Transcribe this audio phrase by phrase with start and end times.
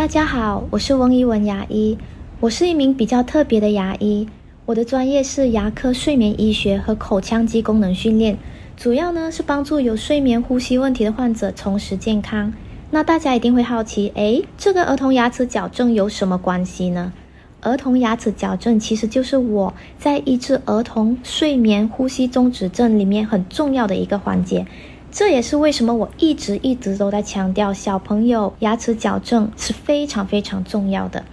[0.00, 1.98] 大家好，我是翁一文牙医。
[2.40, 4.26] 我是一名比较特别的牙医，
[4.64, 8.38] 我的专业是牙科睡眠医学和口腔肌功能训练，
[8.78, 12.50] 主要呢是帮助有睡眠呼吸问题的患者重拾健康。
[12.90, 17.12] 那大家一定会好奇，诶，这个儿童牙齿矫正有什么关系呢？
[17.60, 24.66] 儿童牙齿矫正其实就是我在医治儿童睡眠呼吸中止症里面很重要的一个环节。
[25.12, 31.24] 这也是为什么我一直一直都在强调，小朋友牙齿矫正是非常非常重要的。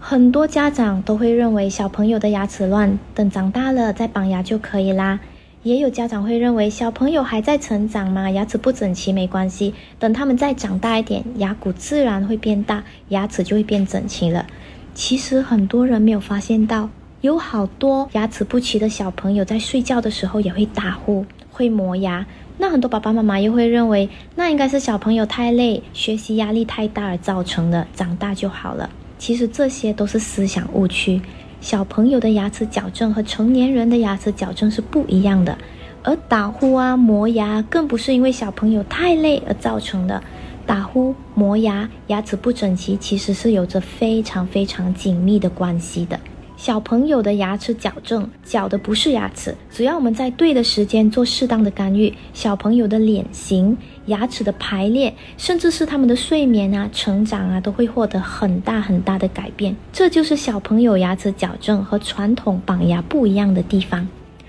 [0.00, 5.20] 很多家长都会认为小朋友的牙齿乱，等长大了再绑牙就可以啦。
[5.62, 14.46] 也有家长会认为小朋友还在成长嘛，牙齿不整齐没关系，等他们再长大一点，牙骨自然会变大，牙齿就会变整齐了。
[14.94, 16.90] 其实很多人没有发现到，
[17.22, 22.26] 有好多牙齿不齐的小朋友在睡觉的时候也会打呼，会磨牙。
[22.56, 28.88] 那很多爸爸妈妈又会认为，那应该是小朋友太累，学习压力太大而造成的，长大就好了。
[29.18, 31.20] 其实这些都是思想误区。
[31.60, 35.56] 小朋友的牙齿矫正和成年人的牙齿矫正是不一样的，
[36.02, 40.22] 而打呼啊、磨牙更不是因为小朋友太累而造成的。
[40.66, 46.18] 打呼、磨牙、牙齿不整齐，其实是有着非常非常紧密的关系的。
[46.64, 59.76] 小朋友的牙齿矫正，矫的不是牙齿，只要我们在对的时间做适当的干预，小朋友的脸型、牙齿的排列，甚至是他们的睡眠啊、成长啊，都会获得很大很大的改变。
[59.92, 64.08] 这就是小朋友牙齿矫正和传统绑牙不一样的地方。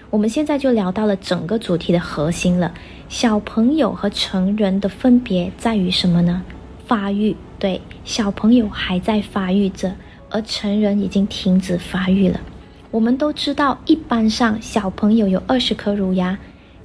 [0.09, 2.73] 我们现在就聊到了整个主题的核心了。
[3.09, 6.43] 小朋友和成人的分别在于什么呢？
[6.87, 9.93] 发育，对，小朋友还在发育着。
[10.29, 12.39] 而成人已经停止发育了。
[12.91, 16.37] 我们都知道，一般上小朋友有二十颗乳牙，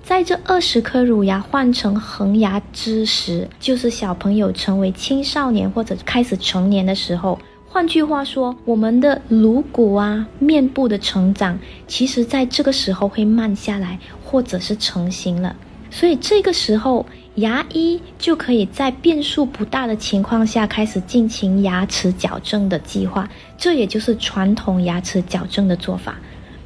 [0.02, 7.38] 在这二十颗乳牙换成恒牙之时，就是小朋友成为青少年或者开始成年的时候。
[7.68, 15.54] 换句话说，我们的颅骨啊、面部的成长，其实在这个时候会慢下来，或者是成型了。
[15.90, 17.06] 所以这个时候。
[17.36, 26.16] 牙医就可以在变数不大的情况下开始进行牙齿矫正的计划，这也就是传统牙齿矫正的做法。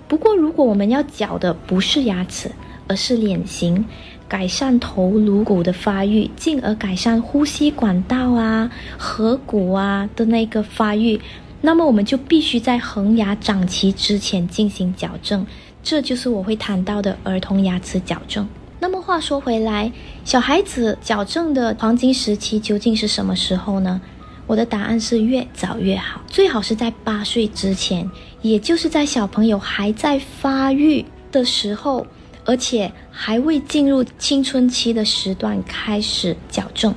[0.08, 2.50] 不过，如果我们要矫的不是牙齿，
[2.88, 3.84] 而是脸型，
[4.28, 11.20] 改善头颅骨的发育，进而改善呼吸管道啊、颌骨啊的那个发育，
[11.60, 15.46] 那么我们就必须在恒牙长齐之前进行矫正。
[15.82, 18.48] 这就是我会谈到的儿童牙齿矫正。
[18.80, 19.90] 那么话说回来，
[20.24, 24.00] 小孩子矫正的黄金时期究竟是什么时候呢？
[24.46, 32.06] 我的答案是越早越好，最好是在八岁之前，也就是在小朋友还在发育的时候，
[32.46, 36.94] 而且还未进入青春期的时段开始矫正。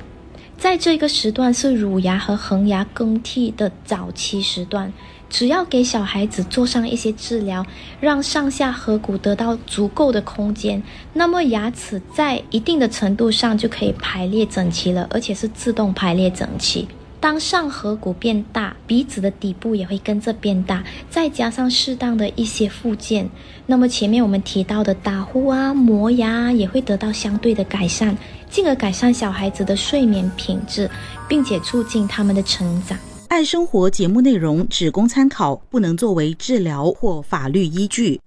[0.56, 4.92] 在这个时段是乳牙和恒牙更替的早期时段。
[5.30, 7.64] 只要给小孩子做上一些治疗，
[8.00, 16.88] 让上下颌骨得到足够的空间，那么牙齿在一定的程度上就可以排列整齐了，而且是自动排列整齐。
[17.20, 23.28] 当上颌骨变大，鼻子的底部也会跟着变大，再加上适当的一些附件，
[23.66, 28.16] 那么前面我们提到的打呼啊、磨牙也会得到相对的改善，
[28.48, 30.88] 进而改善小孩子的睡眠品质，
[31.28, 32.96] 并且促进他们的成长。
[33.28, 38.18] 爱生活节目内容只供参考，不能作为治疗或法律依据。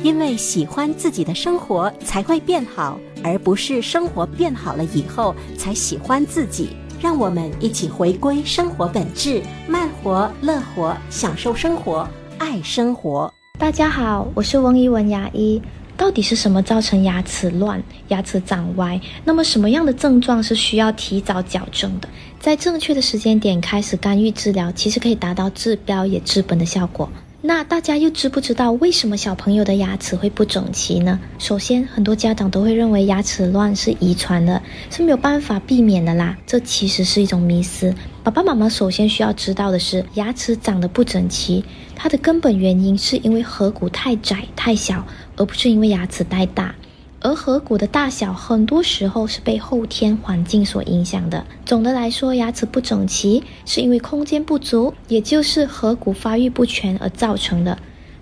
[0.00, 6.70] 因为喜欢自己的生活才会变好，而不是生活变好了以后才喜欢自己。
[7.00, 13.32] 让我们一起回归生活本质，慢活、乐活，享受生活，爱生活。
[13.58, 15.60] 大家好，我是翁一文牙医。
[15.96, 19.00] 到底是什么造成牙齿乱、牙齿长歪？
[19.24, 22.08] 那么什么样的症状是需要提早矫正的？
[22.40, 27.08] 在正确的时间点开始干预治疗，其实可以达到治标也治本的效果。
[27.40, 31.20] 那大家又知不知道为什么小朋友的牙齿会不整齐呢？
[31.38, 34.60] 首先，很多家长都会认为牙齿乱是遗传的，
[34.90, 36.36] 是没有办法避免的啦。
[36.46, 37.94] 这其实是一种迷思。
[38.24, 41.64] 爸爸妈妈首先需要知道的是，牙齿长得不整齐，
[41.94, 46.74] 它的根本原因是因为颌骨太窄太小，而不是因为牙齿太大。
[47.20, 51.44] 而颌骨的大小，很多时候是被后天环境所影响的。
[51.64, 57.78] 总的来说，牙齿不整齐是因为空间不足，也就是颌骨发育不全而造成的。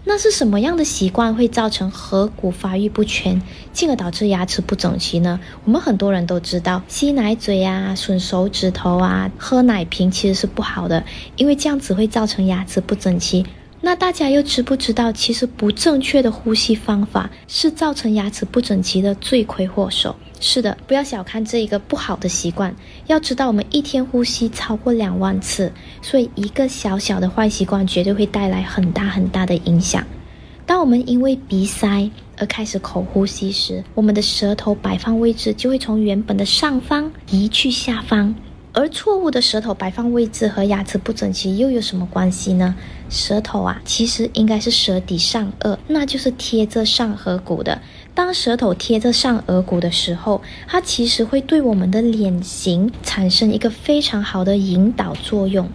[0.09, 5.41] 那是什么样的习惯会造成颌骨发育不全，进而导致牙齿不整齐呢？
[5.65, 11.05] 我们很多人都知道，吸奶嘴啊、吮手指头啊、喝奶瓶其实是不好的，
[11.37, 13.45] 因为这样子会造成牙齿不整齐。
[13.83, 20.17] 那大家又知不知道，其实不正确的呼吸方法是造成牙齿不整齐的罪魁祸首？
[20.41, 22.75] 是的，不要小看这一个不好的习惯。
[23.07, 30.05] 要知道，我们一天呼吸超过两万次，所以一个小小的坏习惯绝对会带来很大很大的影响。
[30.67, 38.35] 当我们因为鼻塞而开始口呼吸时，我们的舌头摆放位置就会从原本的上方移去下方。
[38.77, 42.75] 而错误的舌头摆放位置和牙齿不整齐又有什么关系呢？
[43.09, 47.81] 舌头啊，其实应该是舌底上颚，那就是贴着上颌骨的。
[48.15, 55.71] 当舌头贴着上颌骨的时候，它其实会对我们的脸型产生一个非常好的引导作用。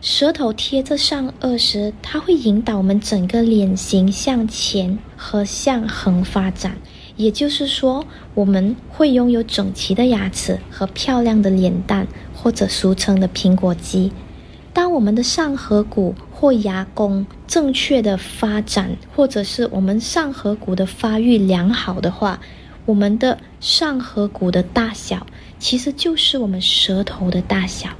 [0.00, 6.78] 舌头贴着上颚时，它会引导我们整个脸型向前和向横发展。
[7.16, 14.12] 也就是说，我们会拥有整齐的牙齿和漂亮的脸蛋，或者俗称的苹果肌。
[14.72, 22.40] 当我们的上颌骨或牙弓正确的发展，或者是我们上颌骨的发育良好的话，
[22.84, 25.26] 我们的上颌骨的大小
[25.60, 27.90] 其实就是我们舌头的大小。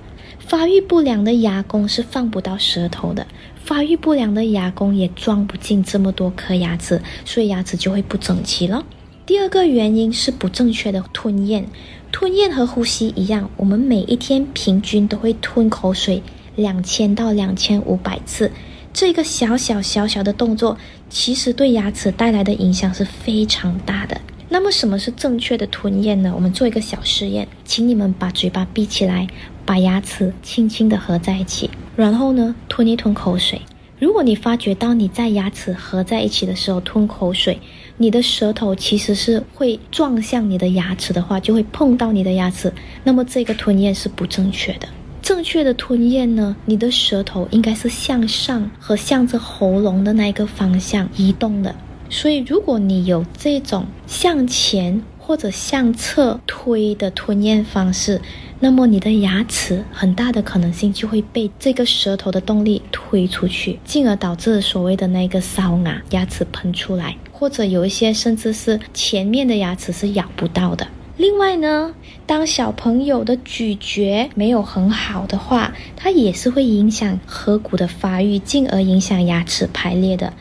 [0.41, 8.85] 发育不良的牙弓是放不到舌头的，发育不良的牙弓也装不进这么多颗牙齿，所以牙齿就会不整齐了。
[9.27, 11.67] 第二个原因是不正确的吞咽。
[12.13, 16.23] 吞咽和呼吸一样，我们每一天平均都会吞口水
[16.57, 18.53] 两千到两千五百次。
[18.93, 20.77] 这个小小小小的动作，
[21.09, 24.21] 其实对牙齿带来的影响是非常大的。
[24.51, 26.31] 那么，什么是正确的吞咽呢？
[26.35, 29.27] 我们做一个小试验，请你们把嘴巴闭起来，
[29.65, 33.63] 把牙齿轻轻的合在一起，然后呢，吞一吞口水。
[33.99, 37.59] 如果你发觉到你在牙齿合在一起的时候吞口水，
[37.97, 42.73] 你的舌头其实是会撞向你的牙齿的话，就会碰到你的牙齿。
[43.05, 44.89] 那么这个吞咽是不正确的。
[45.23, 51.75] 正确的吞咽呢，你的舌头应该是向上和向着喉咙的那一个方向移动的。
[52.11, 58.21] 所以，如果你有这种向前或者向侧推的吞咽方式，
[58.61, 70.87] 那么你的牙齿很大的可能性就会被这个舌头的动力推出去，进而导致所谓的那个烧牙，牙齿喷出来，或者有一些甚至是前面的牙齿是咬不到的。
[71.17, 71.95] 另外呢，
[72.27, 80.33] 当小朋友的咀嚼没有很好的话，它也是会影响颌骨的发育，进而影响牙齿排列的。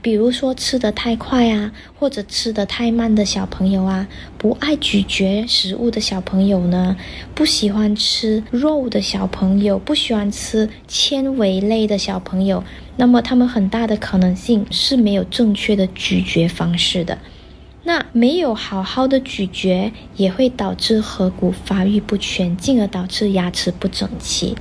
[0.00, 4.06] 比如说吃得太快啊，或者吃得太慢的小朋友啊，
[4.38, 6.96] 不爱咀嚼食物的小朋友呢，
[7.34, 12.62] 不喜欢吃肉的小朋友，不喜欢吃纤维类的小朋友，
[13.00, 17.16] 那么他们很大的可能性是没有正确的咀嚼方式的。
[17.84, 24.56] 那没有好好的咀嚼，也会导致颌骨发育不全，进而导致牙齿不整齐。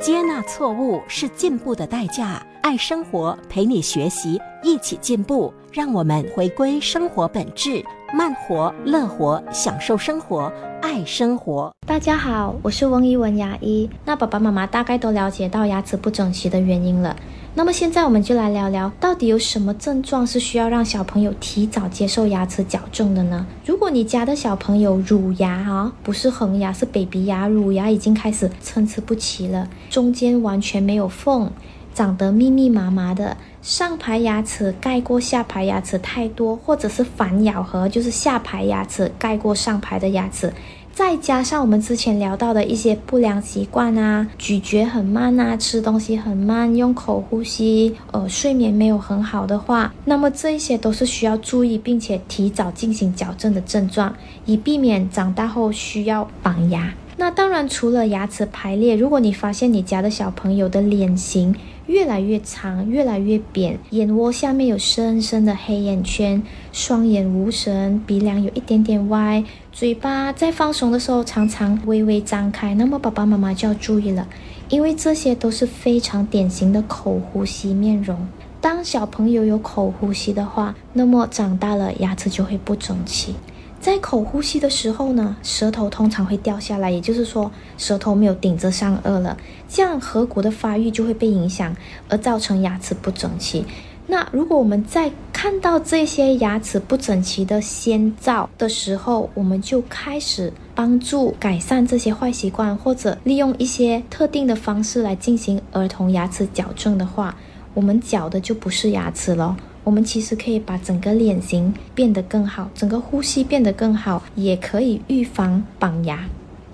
[0.00, 2.42] 接纳错误是进步的代价。
[2.62, 5.52] 爱生活，陪你学习，一起进步。
[5.70, 7.84] 让我们回归生活本质，
[8.14, 10.50] 慢活、乐活，享受生活，
[10.80, 11.70] 爱生活。
[11.86, 13.88] 大家好，我是翁一文牙医。
[14.06, 17.14] 那爸爸妈妈大概都了解到牙齿不整齐的原因了。
[17.58, 23.44] 那么现在我们就来聊聊，到底有什么症状是需要让小朋友提早接受牙齿矫正的呢？
[23.66, 31.50] 如果你家的小朋友乳牙啊，不是恒牙，是 baby 牙，乳牙已经开始参差不齐了，中间完全没有缝，
[31.92, 40.52] 长得密密麻麻的，上排牙齿盖过下排牙齿太多，或者是反咬合，就是下排牙齿盖过上排的牙齿。
[40.98, 54.12] 再加上我们之前聊到的一些不良习惯啊，咀嚼很慢啊，吃东西很慢，用口呼吸，呃，睡眠没有很好的话，那么这一些都是需要注意并且提早进行矫正的症状，
[54.44, 56.92] 以避免长大后需要绑牙。
[57.16, 61.54] 那当然，除了牙齿排列，如果你发现你家的小朋友的脸型
[61.88, 69.42] 越来越长、越来越扁，眼窝下面有深深的黑眼圈，双眼无神，鼻梁有一点点歪，
[69.72, 74.28] 嘴巴在放松的时候常常微微张开，那么爸爸妈妈就要注意了，
[74.68, 78.28] 因为这些都是非常典型的口呼吸面容。
[78.60, 83.34] 当小朋友有口呼吸的话，那么长大了牙齿就会不整齐。
[83.80, 89.36] 在口呼吸的时候呢，舌头通常会掉下来，也就是说，舌头没有顶着上颚了，
[89.68, 91.74] 这样颌骨的发育就会被影响，
[92.08, 93.64] 而造成牙齿不整齐。
[94.08, 107.36] 那如果我们在看到这些牙齿不整齐的先兆的时候，我们就开始帮助改善这些坏习惯，或者利用一些特定的方式来进行儿童牙齿矫正的话，
[107.74, 109.56] 我们矫的就不是牙齿了。
[109.88, 116.28] 我们其实可以把整个脸型变得更好，整个呼吸变得更好，也可以预防绑牙。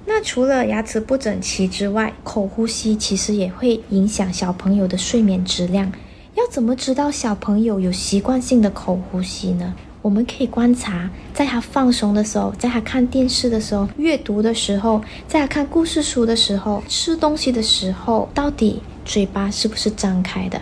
[0.05, 5.93] 那除了牙齿不整齐之外，口呼吸其实也会影响小朋友的睡眠质量。
[6.35, 9.73] 要怎么知道小朋友有习惯性的口呼吸呢？
[10.03, 20.61] 我们可以观察，在他放松的时候，在他看电视的时候、阅读的时候，在他看故事书的时候、吃东西的时候，到底嘴巴是不是张开的？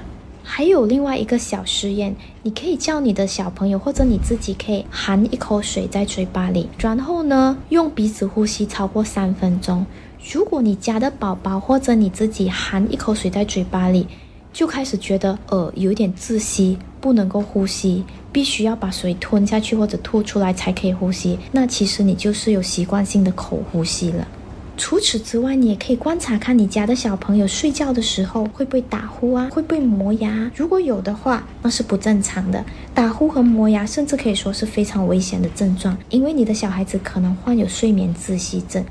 [0.54, 9.86] 还有另外一个小实验，你可以叫你的小朋友或者你自己可以含一口水在嘴巴里，然后呢，用鼻子呼吸超过三分钟。
[10.30, 14.06] 如果你家的宝宝或者你自己含一口水在嘴巴里，
[14.52, 24.28] 就开始觉得呃有点窒息，不能够呼吸，必须要把水吞下去或者吐出来才可以呼吸，那其实你就是有习惯性的口呼吸了。
[24.76, 30.50] 除此之外，你也可以观察看你家的小朋友睡觉的时候会不会打呼啊，会不会磨牙？
[30.56, 32.64] 如果有的话，那是不正常的。
[32.94, 38.84] 打呼和磨牙甚至可以说是非常危险的症状，因为你的小孩子可能患有睡眠窒息症。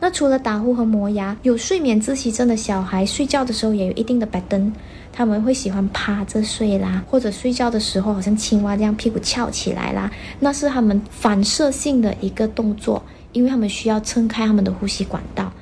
[0.00, 4.72] 那除了打呼和磨牙，有睡眠窒息症的小孩睡觉的时候也有一定的白灯，
[5.12, 10.10] 他们会喜欢趴着睡啦，或者睡觉的时候好像青蛙这样屁股翘起来啦，
[10.40, 13.02] 那是他们反射性的一个动作。
[13.32, 15.52] 因为他们需要撑开他们的呼吸管道，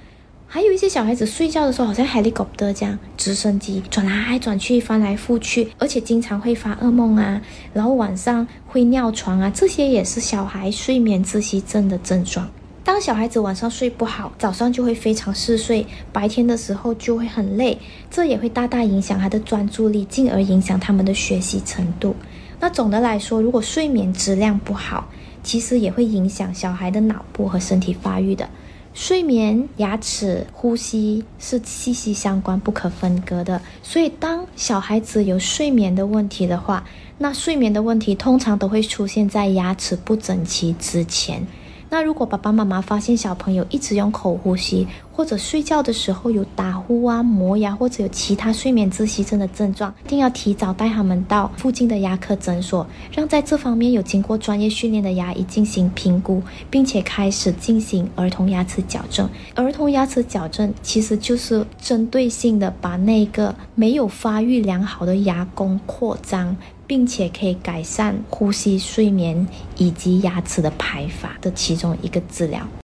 [0.46, 7.40] 还有一些小孩子睡觉的时候，好像 helicopter 这样，直升机转来转去，翻来覆去，而且经常会发噩梦啊，
[7.74, 12.48] 然后晚上会尿床啊，这些也是小孩睡眠窒息症的症状。
[12.82, 17.76] 当小孩子晚上睡不好，早上就会非常嗜睡，白天的时候就会很累，
[18.10, 22.16] 这也会大大影响他的专注力，进而影响他们的学习程度。
[22.58, 25.06] 那总的来说，如果睡眠质量不好，
[25.48, 28.46] 其实也会影响小孩的脑部和身体发育的。
[28.92, 33.58] 睡眠、牙齿、呼吸是息息相关、不可分割的。
[33.82, 36.84] 所以，当小孩子有睡眠的问题的话，
[37.16, 41.46] 那睡眠的问题通常都会出现在牙齿不整齐之前。
[41.90, 59.28] 那如果爸爸妈妈发现小朋友一直用口呼吸，或者睡觉的时候有打呼啊、磨牙，或者有其他睡眠窒息症的症状，一定要提早带他们到附近的牙科诊所，让在这方面有经过专业训练的牙医进行评估，并且开始进行儿童牙齿矫正。
[59.54, 66.54] 儿童牙齿矫正其实就是针对性的把那个没有发育良好的牙弓扩张。
[66.88, 72.68] 并且可以改善呼吸、睡眠以及牙齿的排法的其中一个治疗。